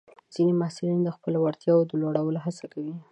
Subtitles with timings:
[0.33, 2.95] ځینې محصلین د خپلو وړتیاوو د لوړولو هڅه کوي.